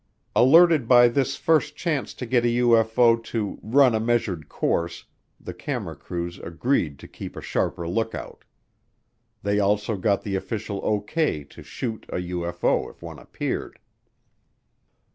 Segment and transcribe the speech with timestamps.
[0.35, 5.05] Alerted by this first chance to get a UFO to "run a measured course,"
[5.39, 8.43] the camera crews agreed to keep a sharper lookout.
[9.43, 11.43] They also got the official O.K.
[11.43, 13.77] to "shoot" a UFO if one appeared.